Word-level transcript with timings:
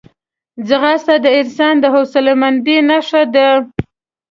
ځغاسته 0.67 1.15
د 1.23 1.25
انسان 1.39 1.73
د 1.79 1.85
حوصلهمندۍ 1.93 2.77
نښه 2.89 3.23
ده 3.33 3.47